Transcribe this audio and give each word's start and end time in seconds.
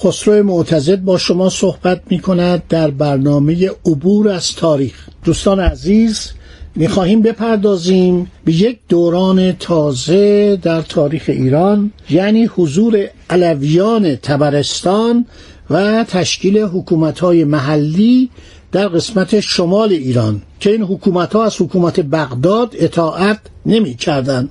خسرو 0.00 0.42
معتزد 0.42 1.00
با 1.00 1.18
شما 1.18 1.50
صحبت 1.50 2.00
می 2.10 2.18
کند 2.18 2.62
در 2.68 2.90
برنامه 2.90 3.70
عبور 3.86 4.28
از 4.28 4.54
تاریخ 4.54 5.08
دوستان 5.24 5.60
عزیز 5.60 6.30
می 6.76 6.88
خواهیم 6.88 7.22
بپردازیم 7.22 8.30
به 8.44 8.52
یک 8.52 8.78
دوران 8.88 9.52
تازه 9.52 10.56
در 10.56 10.82
تاریخ 10.82 11.24
ایران 11.28 11.92
یعنی 12.10 12.44
حضور 12.44 13.08
علویان 13.30 14.16
تبرستان 14.16 15.26
و 15.70 16.04
تشکیل 16.04 16.58
حکومت 16.58 17.18
های 17.18 17.44
محلی 17.44 18.30
در 18.72 18.88
قسمت 18.88 19.40
شمال 19.40 19.90
ایران 19.90 20.42
که 20.60 20.70
این 20.70 20.82
حکومت 20.82 21.32
ها 21.32 21.44
از 21.44 21.60
حکومت 21.60 22.00
بغداد 22.00 22.74
اطاعت 22.78 23.38
نمی 23.66 23.94
کردن. 23.94 24.48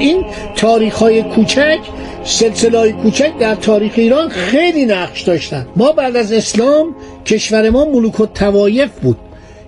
این 0.00 0.24
تاریخ 0.56 0.94
های 0.94 1.22
کوچک 1.22 1.78
سلسله 2.24 2.78
های 2.78 2.92
کوچک 2.92 3.38
در 3.40 3.54
تاریخ 3.54 3.92
ایران 3.96 4.28
خیلی 4.28 4.84
نقش 4.86 5.22
داشتن. 5.22 5.66
ما 5.76 5.92
بعد 5.92 6.16
از 6.16 6.32
اسلام 6.32 6.94
کشور 7.26 7.70
ما 7.70 7.84
ملوک 7.84 8.20
و 8.20 8.26
توایف 8.26 8.90
بود. 9.02 9.16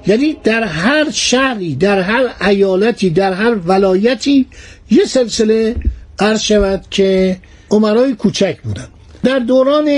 یعنی 0.07 0.37
در 0.45 0.63
هر 0.65 1.11
شهری 1.11 1.75
در 1.75 2.01
هر 2.01 2.49
ایالتی 2.49 3.11
در 3.11 3.33
هر 3.33 3.55
ولایتی 3.67 4.47
یه 4.91 5.05
سلسله 5.05 5.77
عرض 6.19 6.41
شود 6.41 6.85
که 6.91 7.37
عمرای 7.71 8.15
کوچک 8.15 8.57
بودن. 8.65 8.89
در 9.25 9.39
دوران 9.39 9.89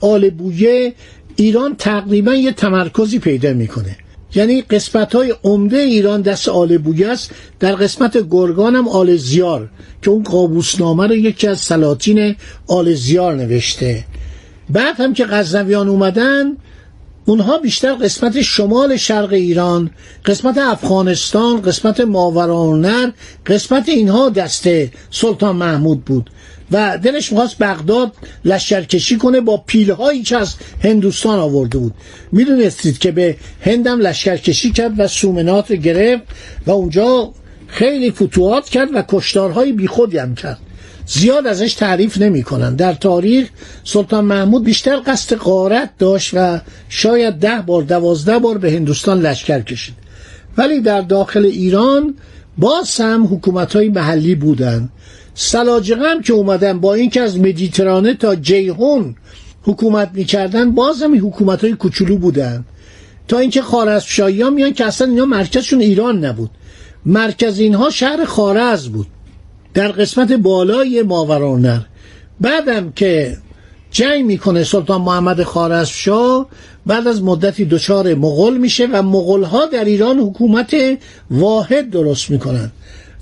آل 0.00 0.30
بویه 0.30 0.92
ایران 1.36 1.76
تقریبا 1.78 2.34
یه 2.34 2.52
تمرکزی 2.52 3.18
پیدا 3.18 3.52
می‌کنه. 3.52 3.96
یعنی 4.34 4.62
قسمت 4.62 5.14
های 5.14 5.34
عمده 5.44 5.76
ایران 5.76 6.22
دست 6.22 6.48
آل 6.48 6.78
بویه 6.78 7.08
است. 7.08 7.30
در 7.60 7.74
قسمت 7.74 8.28
گرگان 8.30 8.76
هم 8.76 8.88
آل 8.88 9.16
زیار 9.16 9.68
که 10.02 10.10
اون 10.10 10.22
قابوسنامه 10.22 11.06
رو 11.06 11.14
یکی 11.14 11.46
از 11.46 11.60
سلاطین 11.60 12.36
آل 12.66 12.94
زیار 12.94 13.34
نوشته. 13.34 14.04
بعد 14.70 15.00
هم 15.00 15.14
که 15.14 15.24
غزنویان 15.24 15.88
اومدن 15.88 16.56
اونها 17.26 17.58
بیشتر 17.58 17.94
قسمت 17.94 18.42
شمال 18.42 18.96
شرق 18.96 19.32
ایران 19.32 19.90
قسمت 20.24 20.58
افغانستان 20.58 21.62
قسمت 21.62 22.00
ماورانر 22.00 23.10
قسمت 23.46 23.88
اینها 23.88 24.28
دسته 24.28 24.92
سلطان 25.10 25.56
محمود 25.56 26.04
بود. 26.04 26.30
و 26.70 26.98
دلش 26.98 27.32
می‌خواست 27.32 27.58
بغداد 27.58 28.12
لشکرکشی 28.44 29.16
کنه 29.16 29.40
با 29.40 29.56
پیلهایی 29.56 30.22
که 30.22 30.36
از 30.36 30.54
هندوستان 30.82 31.38
آورده 31.38 31.78
بود. 31.78 31.94
می‌دونستید 32.32 32.98
که 32.98 33.10
به 33.10 33.36
هندم 33.60 34.00
لشکرکشی 34.00 34.72
کرد 34.72 34.92
و 34.98 35.08
سومنات 35.08 35.72
گرفت 35.72 36.22
و 36.66 36.70
اونجا 36.70 37.32
خیلی 37.66 38.10
فتوحات 38.10 38.68
کرد 38.68 38.88
و 38.94 39.04
کشتارهای 39.08 39.72
بیخودی 39.72 40.18
هم 40.18 40.34
کرد. 40.34 40.58
زیاد 41.06 41.46
ازش 41.46 41.74
تعریف 41.74 42.18
نمی 42.18 42.42
کنن. 42.42 42.76
در 42.76 42.94
تاریخ 42.94 43.48
سلطان 43.84 44.24
محمود 44.24 44.64
بیشتر 44.64 45.00
قصد 45.06 45.36
قارت 45.36 45.90
داشت 45.98 46.30
و 46.34 46.60
شاید 46.88 47.34
ده 47.34 47.62
بار 47.66 47.82
دوازده 47.82 48.38
بار 48.38 48.58
به 48.58 48.72
هندوستان 48.72 49.20
لشکر 49.20 49.60
کشید. 49.60 49.94
ولی 50.56 50.80
در 50.80 51.00
داخل 51.00 51.44
ایران 51.44 52.14
باز 52.58 53.00
هم 53.00 53.24
حکومت 53.24 53.76
های 53.76 53.88
محلی 53.88 54.34
بودن. 54.34 54.88
سلاجقه 55.34 56.10
هم 56.10 56.22
که 56.22 56.32
اومدن 56.32 56.80
با 56.80 56.94
اینکه 56.94 57.20
از 57.20 57.38
مدیترانه 57.38 58.14
تا 58.14 58.34
جیهون 58.34 59.14
حکومت 59.62 60.10
می‌کردن 60.14 60.70
باز 60.70 61.02
هم 61.02 61.26
حکومت 61.26 61.64
های 61.64 61.72
کوچولو 61.72 62.16
بودن. 62.16 62.64
تا 63.28 63.38
اینکه 63.38 63.62
خارزمشاهی 63.62 64.42
ها 64.42 64.50
میان 64.50 64.72
که 64.72 64.84
اصلا 64.84 65.06
اینا 65.06 65.24
مرکزشون 65.24 65.80
ایران 65.80 66.24
نبود. 66.24 66.50
مرکز 67.06 67.58
اینها 67.58 67.90
شهر 67.90 68.24
خارز 68.24 68.88
بود. 68.88 69.06
در 69.74 69.88
قسمت 69.88 70.32
بالای 70.32 71.02
ماورانر 71.02 71.80
بعدم 72.40 72.92
که 72.92 73.36
جنگ 73.90 74.24
می‌کنه 74.24 74.64
سلطان 74.64 75.00
محمد 75.00 75.42
خارزمشاه 75.42 76.48
بعد 76.86 77.06
از 77.06 77.22
مدتی 77.22 77.64
دچار 77.64 78.14
مغول 78.14 78.56
میشه 78.56 78.86
و 78.86 79.02
مغول 79.02 79.42
ها 79.42 79.66
در 79.66 79.84
ایران 79.84 80.18
حکومت 80.18 80.76
واحد 81.30 81.90
درست 81.90 82.30
می‌کنن 82.30 82.72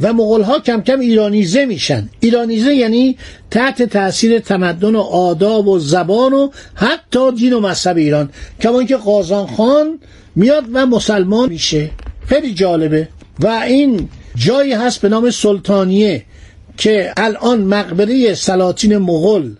و 0.00 0.12
مغول 0.12 0.42
ها 0.42 0.58
کم 0.58 0.80
کم 0.80 1.00
ایرانیزه 1.00 1.64
میشن. 1.64 2.08
ایرانیزه 2.20 2.74
یعنی 2.74 3.16
تحت 3.50 3.82
تاثیر 3.82 4.38
تمدن 4.38 4.94
و 4.94 5.00
آداب 5.00 5.68
و 5.68 5.78
زبان 5.78 6.32
و 6.32 6.50
حتی 6.74 7.32
دین 7.32 7.52
و 7.52 7.60
مذهب 7.60 7.96
ایران. 7.96 8.30
کما 8.60 8.78
اینکه 8.78 8.96
قازان 8.96 9.46
خان 9.46 9.98
میاد 10.36 10.64
و 10.72 10.86
مسلمان 10.86 11.48
میشه. 11.48 11.90
خیلی 12.26 12.54
جالبه. 12.54 13.08
و 13.40 13.46
این 13.46 14.08
جایی 14.36 14.72
هست 14.72 15.00
به 15.00 15.08
نام 15.08 15.30
سلطانیه. 15.30 16.24
که 16.76 17.12
الان 17.16 17.62
مقبره 17.62 18.34
سلاطین 18.34 18.98
مغول 18.98 19.50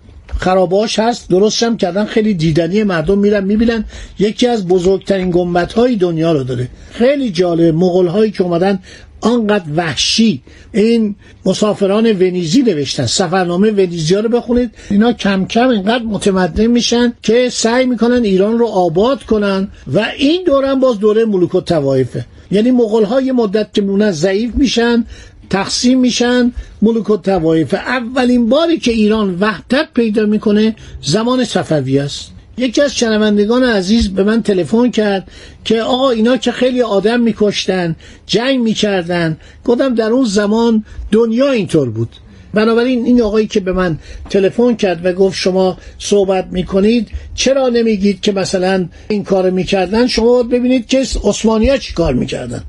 خراباش 0.43 0.99
هست 0.99 1.29
درست 1.29 1.63
هم 1.63 1.77
کردن 1.77 2.05
خیلی 2.05 2.35
دیدنی 2.35 2.85
مردم 2.85 3.19
میرن 3.19 3.45
می‌بینن 3.45 3.85
یکی 4.19 4.47
از 4.47 4.69
بزرگترین 4.69 5.31
گنبت 5.31 5.73
های 5.73 5.97
دنیا 5.97 6.33
رو 6.33 6.45
داره. 6.45 6.69
خیلی 6.93 7.31
جالب 7.31 7.75
مغول 7.75 8.07
هایی 8.07 8.31
که 8.31 8.43
اومدن 8.43 8.79
آنقدر 9.21 9.65
وحشی. 9.77 10.43
این 10.73 11.15
مسافران 11.47 12.13
ونیزی 12.13 12.63
نوشتن 12.63 13.07
سفرنامه 13.07 13.71
ونیزی 13.71 14.15
ها 14.15 14.21
رو 14.21 14.29
بخونید. 14.29 14.71
اینا 14.91 15.13
کم 15.13 15.45
کم 15.45 15.69
اینقدر 15.69 16.05
متمدن 16.05 16.67
میشن 16.67 17.13
که 17.23 17.49
سعی 17.49 17.87
می‌کنن 17.87 18.25
ایران 18.25 18.59
رو 18.59 18.67
آباد 18.67 19.23
کنن 19.23 19.69
و 19.95 20.07
این 20.19 20.45
دوران 20.47 20.81
باز 20.81 20.99
دوره 20.99 21.25
ملوک 21.25 21.55
و 21.55 21.61
توایفه 21.61 22.27
یعنی 22.51 22.71
مغول 22.71 23.05
ها 23.05 23.21
مدت 23.21 23.75
که 23.75 23.83
میمونن 23.83 24.11
ضعیف 24.11 24.55
میشن 24.55 25.05
تقسیم 25.53 26.01
میشن 26.01 26.53
ملوک 26.83 27.11
و 27.11 27.17
توایف 27.17 27.75
اولین 27.75 28.49
باری 28.49 28.79
که 28.79 28.93
ایران 28.93 29.37
وحدت 29.41 29.89
پیدا 29.95 30.27
می‌کنه 30.27 30.77
زمان 31.03 31.45
صفوی 31.45 31.99
است. 31.99 32.31
یکی 32.59 32.83
از 32.83 32.97
شنوندگان 32.97 33.63
عزیز 33.65 34.09
به 34.09 34.25
من 34.25 34.43
تلفن 34.43 34.91
کرد 34.91 35.29
که 35.65 35.83
آقا 35.83 36.11
اینا 36.11 36.37
که 36.37 36.53
خیلی 36.53 36.83
آدم 36.83 37.21
میکشتن 37.21 37.97
جنگ 38.27 38.61
می‌کردن. 38.61 39.37
گفتم 39.65 39.95
در 39.95 40.11
اون 40.11 40.25
زمان 40.25 40.85
دنیا 41.11 41.51
اینطور 41.51 41.91
بود. 41.91 42.09
بنابراین 42.55 43.05
این 43.05 43.23
آقایی 43.23 43.47
که 43.47 43.61
به 43.61 43.73
من 43.73 43.99
تلفن 44.31 44.75
کرد 44.75 45.07
و 45.07 45.13
گفت 45.13 45.37
شما 45.37 45.79
صحبت 45.99 46.47
می‌کنید 46.51 47.09
چرا 47.35 47.69
نمیگید 47.69 48.21
که 48.21 48.33
مثلا 48.33 48.89
این 49.09 49.25
کار 49.25 49.51
می‌کردن؟ 49.51 50.07
شما 50.07 50.43
ببینید 50.43 50.87
که 50.87 50.99
عثمانی 51.25 51.69
ها 51.69 51.77
چی 51.77 51.95
کار 51.95 52.15
می‌کردن. 52.15 52.63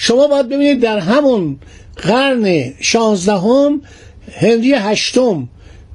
شما 0.00 0.26
باید 0.26 0.46
ببینید 0.46 0.80
در 0.80 0.98
همون 0.98 1.58
قرن 1.96 2.74
شانزدهم 2.80 3.80
هنری 4.40 4.72
هشتم 4.72 5.48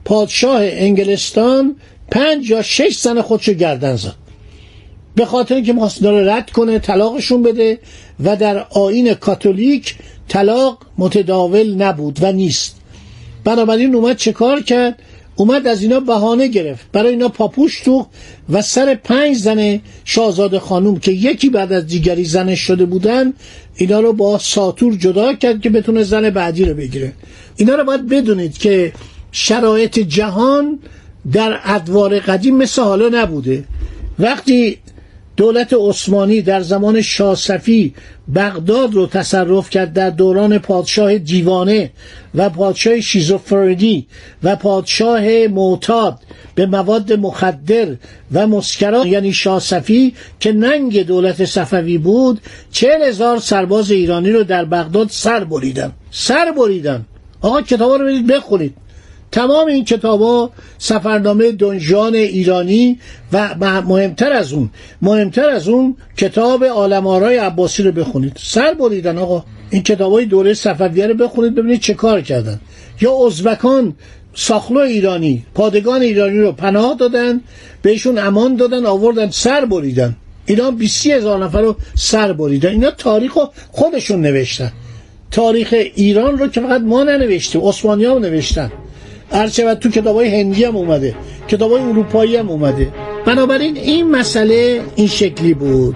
پادشاه 0.06 0.62
انگلستان 0.64 1.76
پنج 2.12 2.50
یا 2.50 2.62
شش 2.62 2.98
زن 2.98 3.22
خودشو 3.22 3.54
گردن 3.54 3.96
زد. 3.96 4.16
به 5.16 5.26
خاطر 5.26 5.56
اینکه 5.56 5.74
می‌خواست 5.74 6.02
داره 6.02 6.34
رد 6.34 6.52
کنه 6.52 6.80
طلاقشون 6.80 7.44
بده 7.44 7.80
و 8.24 8.36
در 8.36 8.66
آین 8.70 9.14
کاتولیک 9.14 9.96
طلاق 10.28 10.78
متداول 10.98 11.76
نبود 11.76 12.20
و 12.22 12.32
نیست. 12.32 12.76
بنابراین 13.44 13.96
اومد 13.96 14.18
چه 14.18 14.32
کار 14.32 14.62
کرد؟ 14.62 15.00
اومد 15.36 15.68
از 15.68 15.82
اینا 15.82 16.00
بهانه 16.00 16.48
گرفت. 16.48 16.86
برای 16.92 17.10
اینا 17.10 17.30
پاپوش 17.30 17.82
تو 17.82 18.06
و 18.50 18.62
سر 18.62 18.96
پنج 18.96 19.38
زن 19.38 19.82
شاهزاده 20.06 20.60
خانوم 20.60 21.00
که 21.00 21.12
یکی 21.12 21.50
بعد 21.50 21.74
از 21.74 21.88
دیگری 21.88 22.26
زنش 22.26 22.60
شده 22.60 22.86
بودن 22.86 23.34
اینا 23.76 24.00
رو 24.00 24.14
با 24.14 24.38
ساتور 24.38 24.96
جدا 24.96 25.34
کرد 25.34 25.62
که 25.62 25.70
بتونه 25.70 26.04
زن 26.04 26.30
بعدی 26.30 26.66
رو 26.66 26.74
بگیره. 26.74 27.14
اینا 27.56 27.76
رو 27.76 27.84
باید 27.84 28.08
بدونید 28.10 28.58
که 28.58 28.94
شرایط 29.32 30.00
جهان 30.00 30.80
در 31.32 31.60
ادوار 31.64 32.20
قدیم 32.20 32.58
مثل 32.58 32.82
حالا 32.82 33.10
نبوده. 33.22 33.64
وقتی 34.20 34.78
دولت 35.38 35.74
عثمانی 35.80 36.42
در 36.42 36.62
زمان 36.62 37.02
شاسفی 37.02 37.94
بغداد 38.36 38.94
رو 38.94 39.08
تصرف 39.08 39.70
کرد 39.70 39.94
در 39.94 40.10
دوران 40.10 40.58
پادشاه 40.58 41.18
دیوانه 41.18 41.92
و 42.36 42.50
پادشاه 42.50 43.02
شیزوفرنی 43.02 44.08
و 44.44 44.56
پادشاه 44.56 45.48
معتاد 45.48 46.20
به 46.56 46.66
مواد 46.66 47.14
مخدر 47.14 47.96
و 48.32 48.48
مسکرات 48.48 49.06
یعنی 49.06 49.34
شاسفی 49.34 50.14
که 50.40 50.52
ننگ 50.52 51.06
دولت 51.06 51.46
صفوی 51.46 51.98
بود 51.98 52.42
چهل 52.72 53.02
هزار 53.02 53.40
سرباز 53.40 53.92
ایرانی 53.92 54.32
رو 54.32 54.44
در 54.44 54.66
بغداد 54.66 55.08
سر 55.10 55.44
بریدن. 55.44 55.92
سر 56.12 56.52
بریدن. 56.58 57.06
آقا 57.42 57.62
کتابا 57.62 57.96
رو 57.96 58.06
برید 58.06 58.28
بخونید. 58.28 58.76
تمام 59.34 59.68
این 59.68 59.86
کتابا 59.86 60.50
سفرنامه 60.78 61.52
دنجان 61.52 62.16
ایرانی 62.16 63.00
و 63.32 63.56
مهمتر 63.82 64.32
از 64.32 64.54
اون 64.54 64.70
مهمتر 65.02 65.50
از 65.50 65.68
اون 65.68 65.98
کتاب 66.18 66.64
آلمارای 66.64 67.38
عباسی 67.38 67.84
رو 67.84 67.92
بخونید. 67.92 68.38
سر 68.40 68.74
بریدن 68.74 69.18
آقا. 69.18 69.44
این 69.70 69.84
کتابای 69.84 70.26
دوره 70.26 70.54
صفویه 70.54 71.08
رو 71.08 71.14
بخونید 71.14 71.56
ببینید 71.56 71.82
چه 71.82 71.94
کار 71.94 72.22
کردن. 72.22 72.60
یا 73.02 73.26
ازبکان 73.28 73.96
ساخلو 74.34 74.80
ایرانی 74.80 75.46
پادگان 75.54 76.02
ایرانی 76.02 76.40
رو 76.40 76.52
پناه 76.52 76.96
دادن 76.96 77.42
بهشون 77.82 78.18
امان 78.18 78.56
دادن 78.56 78.86
آوردن 78.86 79.30
سر 79.30 79.66
بریدن. 79.66 80.16
اینا 80.46 80.72
بیسی 80.72 81.12
هزار 81.12 81.44
نفر 81.44 81.62
رو 81.62 81.76
سر 81.96 82.34
بریدن. 82.34 82.70
اینا 82.70 82.92
تاریخ 82.92 83.34
رو 83.34 83.50
خودشون 83.72 84.22
نوشتن. 84.22 84.72
تاریخ 85.32 85.74
ایران 85.96 86.38
رو 86.38 86.48
که 86.48 86.62
فقط 86.62 86.82
ما 86.82 87.04
ننوشتیم 87.04 87.62
عثمانی 87.62 88.06
ها 88.06 88.18
نوشتن. 88.18 88.72
هرچه 89.34 89.76
تو 89.76 89.90
کتاب 89.90 90.16
های 90.16 90.40
هندی 90.40 90.64
هم 90.64 90.76
اومده 90.76 91.16
کتاب 91.48 91.72
های 91.72 91.82
اروپایی 91.82 92.36
هم 92.36 92.50
اومده. 92.50 92.88
بنابراین 93.26 93.78
این 93.78 94.12
مسئله 94.12 94.82
این 94.96 95.08
شکلی 95.08 95.54
بود. 95.54 95.96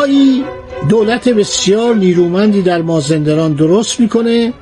دایی 0.00 0.44
دولت 0.88 1.28
بسیار 1.28 1.94
نیرومندی 1.94 2.62
در 2.62 2.82
مازندران 2.82 3.52
درست 3.52 4.00
می‌کنه. 4.00 4.52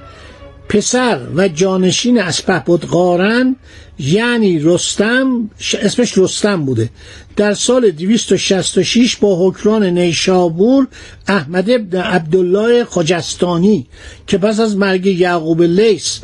پسر 0.69 1.20
و 1.37 1.49
جانشین 1.49 2.23
بود 2.67 2.87
قارن 2.87 3.56
یعنی 3.99 4.58
رستم 4.58 5.50
اسمش 5.82 6.19
رستم 6.19 6.64
بوده. 6.64 6.90
در 7.37 7.55
سال 7.55 7.90
266 7.90 9.17
با 9.17 9.49
حکران 9.49 9.85
نیشابور 9.85 10.87
احمد 11.26 11.70
ابن 11.70 11.99
عبدالله 11.99 12.84
خجستانی 12.84 13.87
که 14.26 14.38
پس 14.38 14.61
از 14.61 14.76
مرگ 14.76 15.06
یعقوب 15.06 15.62
لیس 15.62 16.20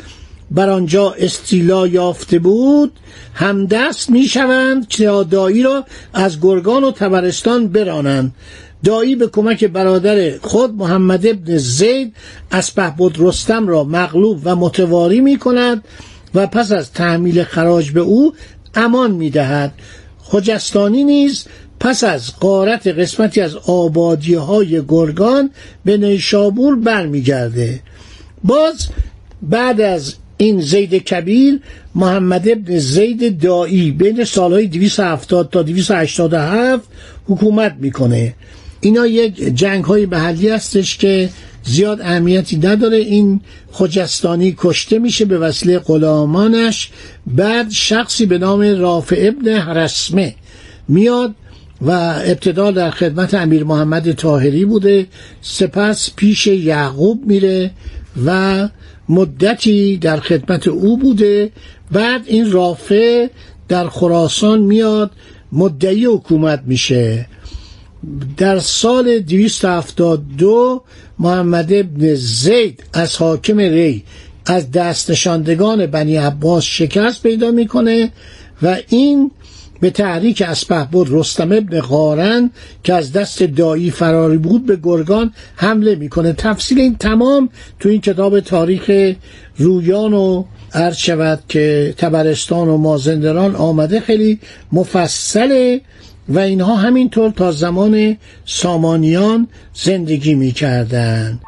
بر 0.51 0.69
آنجا 0.69 1.11
استیلا 1.11 1.87
یافته 1.87 2.39
بود 2.39 2.91
همدست 3.33 4.09
می 4.09 4.23
شوند 4.27 4.87
که 4.87 5.25
دایی 5.29 5.63
را 5.63 5.85
از 6.13 6.41
گرگان 6.41 6.83
و 6.83 6.91
تبرستان 6.91 7.67
برانند. 7.67 8.33
دایی 8.85 9.15
به 9.15 9.27
کمک 9.27 9.65
برادر 9.65 10.37
خود 10.37 10.73
محمد 10.73 11.27
ابن 11.27 11.57
زید 11.57 12.13
بود 12.97 13.15
رستم 13.19 13.67
را 13.67 13.83
مغلوب 13.83 14.41
و 14.43 14.55
متواری 14.55 15.21
می 15.21 15.37
کند 15.37 15.83
و 16.35 16.47
پس 16.47 16.71
از 16.71 16.91
تحمیل 16.91 17.43
خراج 17.43 17.91
به 17.91 17.99
او 17.99 18.33
امان 18.75 19.11
می 19.11 19.29
دهد 19.29 19.73
خجستانی 20.19 21.03
نیز 21.03 21.45
پس 21.79 22.03
از 22.03 22.35
قارت 22.39 22.87
قسمتی 22.87 23.41
از 23.41 23.55
آبادی 23.55 24.33
های 24.33 24.81
گرگان 24.87 25.49
به 25.85 25.97
نیشابور 25.97 26.75
برمیگرده. 26.75 27.79
باز 28.43 28.87
بعد 29.41 29.81
از 29.81 30.13
این 30.37 30.61
زید 30.61 30.93
کبیر 30.93 31.59
محمد 31.95 32.49
ابن 32.49 32.77
زید 32.77 33.41
دایی 33.41 33.91
بین 33.91 34.23
سالهای 34.23 34.67
270 34.67 35.49
تا 35.49 35.61
287 35.63 36.83
حکومت 37.27 37.75
می‌کنه. 37.79 38.33
اینا 38.85 39.07
یک 39.07 39.35
جنگ 39.55 39.83
های 39.83 40.05
محلی 40.05 40.49
هستش 40.49 40.97
که 40.97 41.29
زیاد 41.63 42.01
اهمیتی 42.01 42.57
نداره. 42.57 42.97
این 42.97 43.41
خجستانی 43.71 44.55
کشته 44.57 44.99
میشه 44.99 45.25
به 45.25 45.37
وسیله 45.37 45.79
غلامانش. 45.79 46.89
بعد 47.27 47.71
شخصی 47.71 48.25
به 48.25 48.37
نام 48.37 48.61
رافع 48.61 49.15
ابن 49.19 49.57
حرسمه 49.57 50.35
میاد 50.87 51.35
و 51.81 51.91
ابتدا 52.25 52.71
در 52.71 52.91
خدمت 52.91 53.33
امیر 53.33 53.63
محمد 53.63 54.11
تاهری 54.11 54.65
بوده. 54.65 55.07
سپس 55.41 56.11
پیش 56.15 56.47
یعقوب 56.47 57.25
میره 57.25 57.71
و 58.25 58.69
مدتی 59.09 59.97
در 59.97 60.19
خدمت 60.19 60.67
او 60.67 60.97
بوده. 60.97 61.51
بعد 61.91 62.21
این 62.25 62.51
رافع 62.51 63.27
در 63.67 63.89
خراسان 63.89 64.61
میاد. 64.61 65.11
مدعی 65.51 66.05
حکومت 66.05 66.63
میشه. 66.65 67.27
در 68.37 68.59
سال 68.59 69.19
272 69.19 70.83
محمد 71.19 71.73
ابن 71.73 72.13
زید 72.15 72.83
از 72.93 73.17
حاکم 73.17 73.57
ری 73.57 74.03
از 74.45 74.71
دست 74.71 75.11
نشاندگان 75.11 75.85
بنی 75.85 76.15
عباس 76.17 76.63
شکست 76.63 77.23
پیدا 77.23 77.51
می‌کنه 77.51 78.11
و 78.61 78.77
این 78.89 79.31
به 79.79 79.89
تحریک 79.89 80.43
بود. 80.91 81.07
رستم 81.11 81.51
ابن 81.51 81.81
قارن 81.81 82.51
که 82.83 82.93
از 82.93 83.11
دست 83.11 83.43
دایی 83.43 83.91
فراری 83.91 84.37
بود 84.37 84.65
به 84.65 84.79
گرگان 84.83 85.33
حمله 85.55 85.95
می‌کنه. 85.95 86.33
تفصیل 86.33 86.79
این 86.79 86.95
تمام 86.95 87.49
تو 87.79 87.89
این 87.89 88.01
کتاب 88.01 88.39
تاریخ 88.39 89.15
رویان 89.57 90.13
و 90.13 90.43
عرض 90.73 90.97
شود 90.97 91.39
که 91.49 91.93
تبرستان 91.97 92.67
و 92.67 92.77
مازندران 92.77 93.55
آمده. 93.55 93.99
خیلی 93.99 94.39
مفصله 94.71 95.81
و 96.29 96.39
اینها 96.39 96.75
همینطور 96.75 97.31
تا 97.31 97.51
زمان 97.51 98.17
سامانیان 98.45 99.47
زندگی 99.73 100.35
می 100.35 100.51
کردن. 100.51 101.39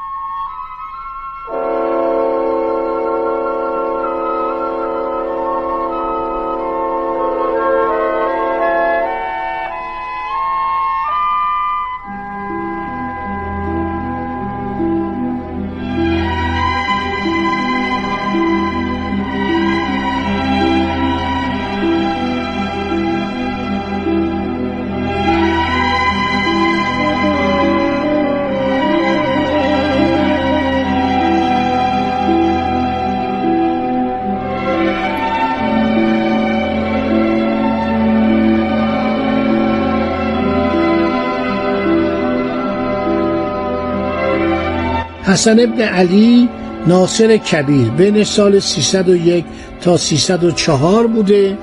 حسن 45.27 45.59
ابن 45.59 45.81
علی 45.81 46.49
ناصر 46.87 47.37
کبیر. 47.37 47.89
بین 47.89 48.23
سال 48.23 48.59
301 48.59 49.45
تا 49.81 49.97
304 49.97 51.07
بوده. 51.07 51.57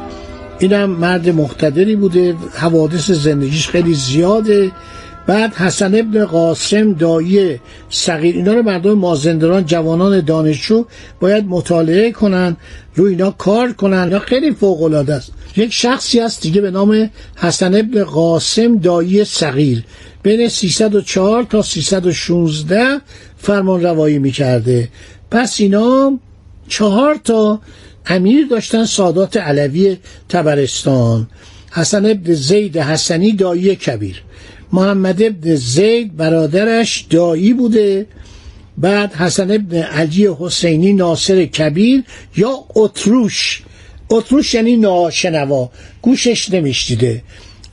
اینم 0.59 0.91
مرد 0.91 1.29
مقتدری 1.29 1.97
بوده. 1.97 2.35
حوادث 2.55 3.11
زندگیش 3.11 3.69
خیلی 3.69 3.95
زیاده. 3.95 4.73
بعد 5.27 5.55
حسن 5.55 5.95
ابن 5.95 6.25
قاسم 6.25 6.93
دایی 6.93 7.61
صغیر. 7.91 8.35
اینا 8.35 8.53
رو 8.53 8.63
مردم 8.63 8.93
مازندران 8.93 9.67
جوانان 9.67 10.21
دانشجو 10.21 10.85
باید 11.21 11.45
مطالعه 11.45 12.13
کنن 12.13 12.57
روی 12.95 13.11
اینا 13.11 13.31
کار 13.31 13.73
کنن. 13.73 13.99
اینا 13.99 14.19
خیلی 14.19 14.53
فوق 14.53 14.83
العاده 14.83 15.15
است. 15.15 15.33
یک 15.57 15.73
شخصی 15.73 16.21
هست 16.21 16.43
دیگه 16.43 16.61
به 16.61 16.71
نام 16.71 17.11
حسن 17.37 17.75
ابن 17.75 18.05
قاسم 18.05 18.79
دایی 18.79 19.25
صغیر. 19.25 19.85
بین 20.25 20.49
304 20.49 21.43
تا 21.43 21.63
316 21.63 23.01
فرمان 23.39 23.83
روایی 23.83 24.19
می‌کرده. 24.19 24.89
پس 25.31 25.61
اینا 25.61 26.19
چهار 26.69 27.15
تا 27.25 27.61
امیر 28.07 28.47
داشتن 28.47 28.85
سادات 28.85 29.37
علوی 29.37 29.97
تبرستان. 30.29 31.29
حسن 31.71 32.07
ابن 32.07 32.35
زید 32.35 32.79
حسنی 32.79 33.33
دایی 33.33 33.77
کبیر. 33.77 34.23
محمد 34.73 35.23
ابن 35.23 35.55
زید 35.55 36.17
برادرش 36.17 37.07
دایی 37.11 37.53
بوده. 37.53 38.07
بعد 38.79 39.15
حسن 39.15 39.51
ابن 39.51 39.77
علی 39.77 40.29
حسینی 40.39 40.93
ناصر 40.93 41.45
کبیر 41.45 42.03
یا 42.37 42.65
اتروش. 42.75 43.63
اتروش 44.11 44.55
یعنی 44.55 44.77
ناشنوا. 44.77 45.71
گوشش 46.03 46.51
نمیشتیده 46.51 47.23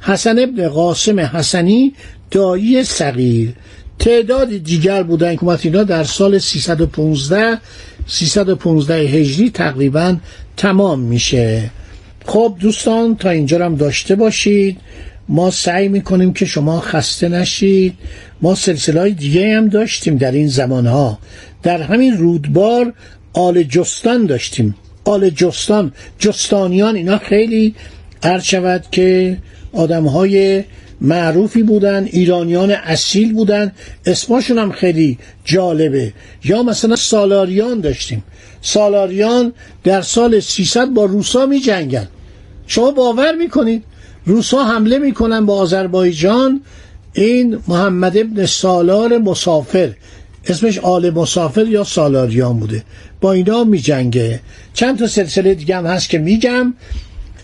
حسن 0.01 0.39
ابن 0.39 0.70
قاسم 0.70 1.20
حسنی 1.20 1.93
دایی 2.31 2.83
صغیر. 2.83 3.53
تعداد 4.00 4.57
دیگر 4.57 5.03
بودن 5.03 5.35
که 5.35 5.59
اینا 5.63 5.83
در 5.83 6.03
سال 6.03 6.39
315 6.39 7.57
315 8.07 8.93
هجری 8.93 9.50
تقریبا 9.50 10.17
تمام 10.57 11.00
میشه. 11.00 11.69
خب 12.25 12.55
دوستان 12.59 13.15
تا 13.15 13.29
اینجا 13.29 13.65
هم 13.65 13.75
داشته 13.75 14.15
باشید. 14.15 14.77
ما 15.29 15.51
سعی 15.51 15.88
می‌کنیم 15.88 16.33
که 16.33 16.45
شما 16.45 16.79
خسته 16.79 17.29
نشید. 17.29 17.93
ما 18.41 18.55
سلسله 18.55 19.09
دیگه 19.09 19.57
هم 19.57 19.69
داشتیم 19.69 20.17
در 20.17 20.31
این 20.31 20.47
زمانها. 20.47 21.19
در 21.63 21.81
همین 21.81 22.17
رودبار 22.17 22.93
آل 23.33 23.63
جستان 23.63 24.25
داشتیم. 24.25 24.75
آل 25.05 25.29
جستان 25.29 25.93
جستانیان 26.19 26.95
اینا 26.95 27.17
خیلی 27.17 27.75
عرض 28.23 28.43
شود 28.43 28.85
که 28.91 29.38
آدم 29.73 30.05
های 30.05 30.63
معروفی 31.01 31.63
بودن 31.63 32.03
ایرانیان 32.03 32.72
اصیل 32.72 33.34
بودن. 33.34 33.72
اسماشون 34.05 34.58
هم 34.58 34.72
خیلی 34.72 35.17
جالبه. 35.46 36.13
یا 36.43 36.63
مثلا 36.63 36.96
سالاریان 36.96 37.79
داشتیم. 37.79 38.24
سالاریان 38.62 39.53
در 39.84 40.01
سال 40.01 40.39
300 40.39 40.89
با 40.89 41.05
روسا 41.05 41.46
می 41.46 41.60
جنگن 41.60 42.08
شما 42.67 42.91
باور 42.91 43.36
می‌کنید؟ 43.36 43.84
روسا 44.25 44.63
حمله 44.63 44.98
می‌کنن 44.98 45.46
با 45.46 45.55
آذربایجان. 45.55 46.62
این 47.13 47.60
محمد 47.67 48.17
ابن 48.17 48.46
سالار 48.46 49.17
مسافر. 49.17 49.91
اسمش 50.48 50.79
آل 50.79 51.10
مسافر 51.10 51.67
یا 51.67 51.84
سالاریان 51.84 52.60
بوده. 52.60 52.84
با 53.22 53.31
اینا 53.31 53.63
می 53.63 53.79
جنگه 53.79 54.39
چند 54.74 55.00
تا 55.00 55.08
سلسله 55.08 55.53
دیگه 55.53 55.77
هم 55.77 55.86
هست 55.86 56.10
که 56.10 56.17
میگم. 56.17 56.74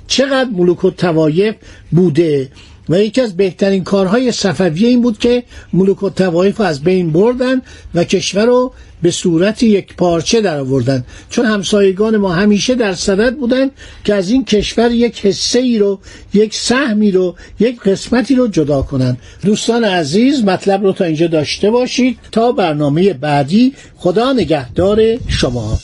چقدر 0.07 0.49
ملوک 0.49 0.85
و 0.85 0.89
توایف 0.89 1.55
بوده؟ 1.91 2.49
و 2.89 2.99
یکی 2.99 3.21
از 3.21 3.37
بهترین 3.37 3.83
کارهای 3.83 4.31
صفویه 4.31 4.89
این 4.89 5.01
بود 5.01 5.17
که 5.17 5.43
ملوک 5.73 6.03
و 6.03 6.09
توایف 6.09 6.61
از 6.61 6.83
بین 6.83 7.11
بردن 7.11 7.61
و 7.95 8.03
کشور 8.03 8.45
رو 8.45 8.73
به 9.01 9.11
صورت 9.11 9.63
یک 9.63 9.95
پارچه 9.95 10.41
در 10.41 10.59
آوردن 10.59 11.05
چون 11.29 11.45
همسایگان 11.45 12.17
ما 12.17 12.33
همیشه 12.33 12.75
در 12.75 12.93
صدد 12.93 13.35
بودن 13.35 13.71
که 14.03 14.13
از 14.13 14.29
این 14.29 14.45
کشور 14.45 14.91
یک 14.91 15.25
حصه 15.25 15.59
ای 15.59 15.79
رو 15.79 15.99
یک 16.33 16.55
سهمی 16.55 17.11
رو 17.11 17.35
یک 17.59 17.79
قسمتی 17.79 18.35
رو 18.35 18.47
جدا 18.47 18.81
کنن 18.81 19.17
دوستان 19.45 19.83
عزیز 19.83 20.43
مطلب 20.43 20.83
رو 20.83 20.93
تا 20.93 21.05
اینجا 21.05 21.27
داشته 21.27 21.71
باشید. 21.71 22.17
تا 22.31 22.51
برنامه 22.51 23.13
بعدی 23.13 23.73
خدا 23.95 24.33
نگهدار 24.33 25.01
شما. 25.27 25.79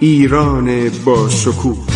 ایران 0.00 0.90
با 1.04 1.28
شکوه. 1.28 1.95